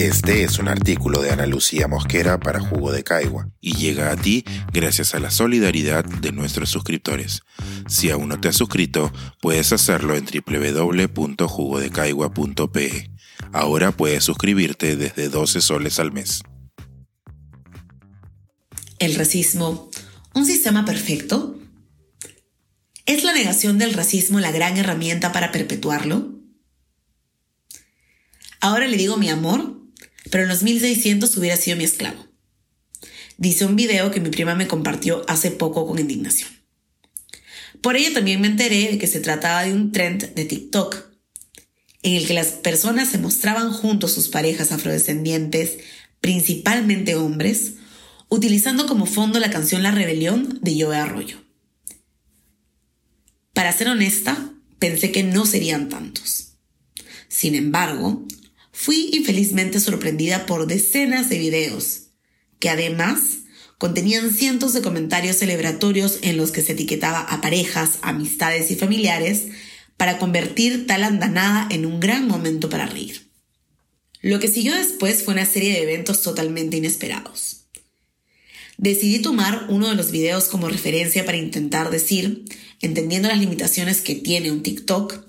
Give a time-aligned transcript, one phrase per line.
[0.00, 4.16] Este es un artículo de Ana Lucía Mosquera para Jugo de Caigua y llega a
[4.16, 7.42] ti gracias a la solidaridad de nuestros suscriptores.
[7.86, 13.10] Si aún no te has suscrito, puedes hacerlo en www.jugodecaigua.pe.
[13.52, 16.44] Ahora puedes suscribirte desde 12 soles al mes.
[18.98, 19.90] El racismo,
[20.34, 21.58] un sistema perfecto.
[23.04, 26.40] ¿Es la negación del racismo la gran herramienta para perpetuarlo?
[28.62, 29.79] Ahora le digo mi amor
[30.30, 32.26] pero en los 1600 hubiera sido mi esclavo.
[33.36, 36.50] Dice un video que mi prima me compartió hace poco con indignación.
[37.80, 40.96] Por ello también me enteré de que se trataba de un trend de TikTok,
[42.02, 45.78] en el que las personas se mostraban junto a sus parejas afrodescendientes,
[46.20, 47.74] principalmente hombres,
[48.28, 51.38] utilizando como fondo la canción La Rebelión de Joe Arroyo.
[53.54, 56.54] Para ser honesta, pensé que no serían tantos.
[57.28, 58.26] Sin embargo,
[58.72, 62.08] fui infelizmente sorprendida por decenas de videos,
[62.58, 63.40] que además
[63.78, 69.46] contenían cientos de comentarios celebratorios en los que se etiquetaba a parejas, amistades y familiares
[69.96, 73.30] para convertir tal andanada en un gran momento para reír.
[74.22, 77.64] Lo que siguió después fue una serie de eventos totalmente inesperados.
[78.76, 82.44] Decidí tomar uno de los videos como referencia para intentar decir,
[82.80, 85.22] entendiendo las limitaciones que tiene un TikTok,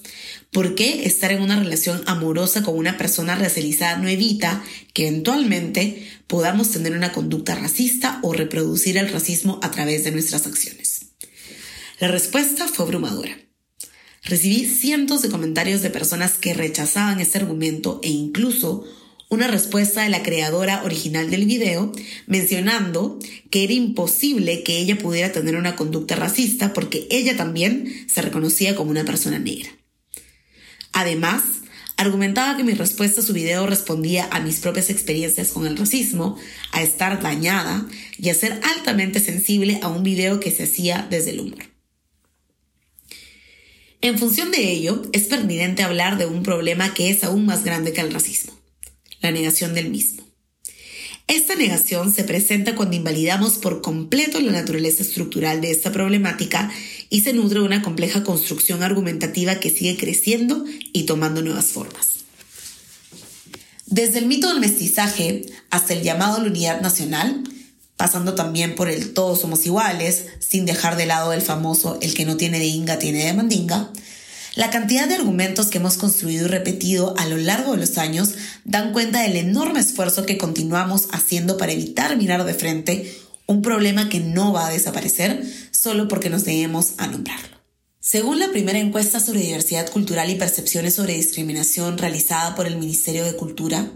[0.52, 4.62] ¿Por qué estar en una relación amorosa con una persona racializada no evita
[4.94, 10.46] que eventualmente podamos tener una conducta racista o reproducir el racismo a través de nuestras
[10.48, 11.06] acciones?
[12.02, 13.38] La respuesta fue abrumadora.
[14.26, 18.84] Recibí cientos de comentarios de personas que rechazaban este argumento e incluso
[19.30, 21.94] una respuesta de la creadora original del video
[22.28, 28.22] mencionando que era imposible que ella pudiera tener una conducta racista porque ella también se
[28.22, 29.70] reconocía como una persona negra.
[30.94, 31.44] Además,
[31.98, 36.38] argumentaba que mi respuesta a su video respondía a mis propias experiencias con el racismo,
[36.72, 37.86] a estar dañada
[38.18, 41.72] y a ser altamente sensible a un video que se hacía desde el humor.
[44.02, 47.94] En función de ello, es pertinente hablar de un problema que es aún más grande
[47.94, 48.54] que el racismo,
[49.22, 50.21] la negación del mismo.
[51.32, 56.70] Esta negación se presenta cuando invalidamos por completo la naturaleza estructural de esta problemática
[57.10, 62.26] y se nutre de una compleja construcción argumentativa que sigue creciendo y tomando nuevas formas.
[63.86, 67.46] Desde el mito del mestizaje hasta el llamado la unidad nacional,
[67.96, 72.26] pasando también por el todos somos iguales, sin dejar de lado el famoso el que
[72.26, 73.90] no tiene de inga tiene de mandinga,
[74.54, 78.34] la cantidad de argumentos que hemos construido y repetido a lo largo de los años
[78.66, 83.16] dan cuenta del enorme esfuerzo que continuamos haciendo para evitar mirar de frente
[83.48, 85.42] un problema que no va a desaparecer
[85.72, 87.62] solo porque nos debemos a nombrarlo.
[88.02, 93.24] Según la primera encuesta sobre diversidad cultural y percepciones sobre discriminación realizada por el Ministerio
[93.24, 93.90] de Cultura,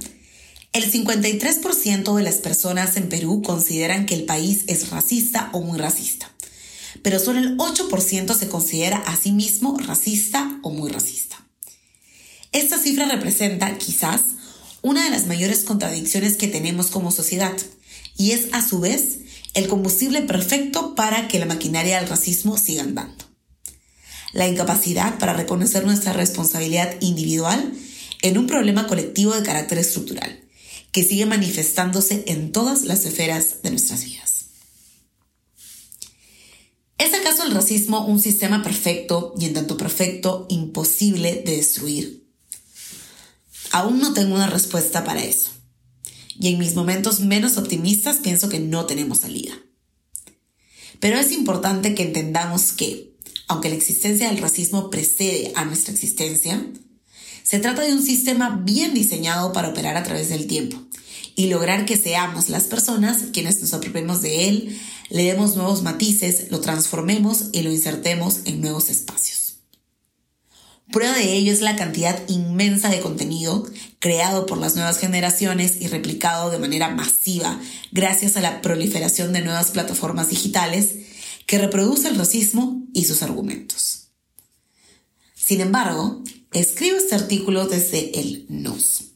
[0.71, 5.77] el 53% de las personas en Perú consideran que el país es racista o muy
[5.77, 6.34] racista
[7.05, 11.37] pero solo el 8% se considera a sí mismo racista o muy racista.
[12.51, 14.21] Esta cifra representa, quizás,
[14.81, 17.53] una de las mayores contradicciones que tenemos como sociedad
[18.17, 19.19] y es a su vez
[19.53, 23.23] el combustible perfecto para que la maquinaria del racismo siga andando.
[24.33, 27.71] La incapacidad para reconocer nuestra responsabilidad individual
[28.23, 30.43] en un problema colectivo de carácter estructural,
[30.91, 34.24] que sigue manifestándose en todas las esferas de nuestras vidas.
[36.97, 42.25] ¿Es acaso el racismo un sistema perfecto y en tanto perfecto imposible de destruir?
[43.71, 45.49] Aún no tengo una respuesta para eso.
[46.39, 49.53] Y en mis momentos menos optimistas pienso que no tenemos salida.
[51.01, 53.13] Pero es importante que entendamos que,
[53.47, 56.65] aunque la existencia del racismo precede a nuestra existencia,
[57.43, 60.81] se trata de un sistema bien diseñado para operar a través del tiempo
[61.35, 64.79] y lograr que seamos las personas quienes nos apropiemos de él,
[65.09, 69.45] le demos nuevos matices, lo transformemos y lo insertemos en nuevos espacios.
[70.91, 73.67] Prueba de ello es la cantidad inmensa de contenido
[73.99, 77.59] creado por las nuevas generaciones y replicado de manera masiva
[77.91, 80.91] gracias a la proliferación de nuevas plataformas digitales
[81.47, 84.09] que reproduce el racismo y sus argumentos.
[85.33, 86.23] Sin embargo,
[86.53, 89.14] escribo este artículo desde el NOS,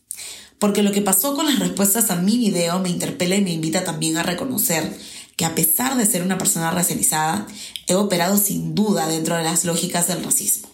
[0.60, 3.84] porque lo que pasó con las respuestas a mi video me interpela y me invita
[3.84, 4.98] también a reconocer
[5.38, 7.48] que a pesar de ser una persona racializada,
[7.88, 10.68] he operado sin duda dentro de las lógicas del racismo.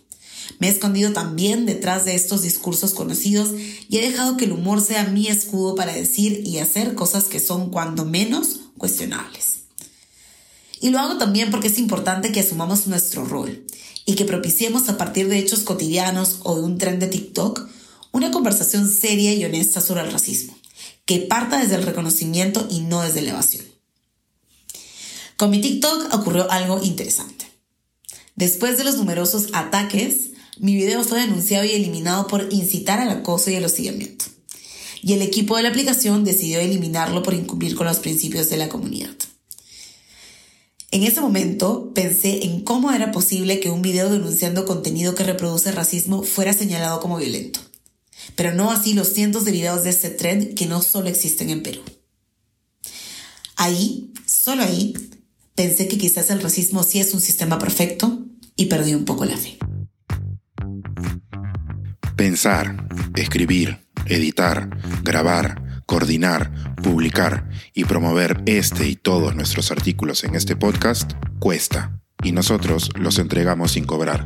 [0.60, 3.50] Me he escondido también detrás de estos discursos conocidos
[3.90, 7.40] y he dejado que el humor sea mi escudo para decir y hacer cosas que
[7.40, 9.60] son cuando menos cuestionables.
[10.82, 13.66] Y lo hago también porque es importante que asumamos nuestro rol
[14.06, 17.68] y que propiciemos a partir de hechos cotidianos o de un tren de TikTok
[18.16, 20.58] una conversación seria y honesta sobre el racismo
[21.04, 23.66] que parta desde el reconocimiento y no desde la evasión.
[25.36, 27.46] Con mi TikTok ocurrió algo interesante.
[28.36, 33.52] Después de los numerosos ataques, mi video fue denunciado y eliminado por incitar al acoso
[33.52, 34.26] y el hostigamiento.
[35.02, 38.70] Y el equipo de la aplicación decidió eliminarlo por incumplir con los principios de la
[38.70, 39.14] comunidad.
[40.92, 45.74] En ese momento pensé en cómo era posible que un video denunciando contenido que reproduce
[45.74, 47.60] racismo fuera señalado como violento.
[48.36, 51.64] Pero no así los cientos de videos de este trend que no solo existen en
[51.64, 51.82] Perú.
[53.56, 54.94] Ahí, solo ahí,
[55.56, 58.26] pensé que quizás el racismo sí es un sistema perfecto
[58.56, 59.58] y perdí un poco la fe.
[62.16, 64.70] Pensar, escribir, editar,
[65.04, 72.32] grabar, coordinar, publicar y promover este y todos nuestros artículos en este podcast cuesta y
[72.32, 74.26] nosotros los entregamos sin cobrar.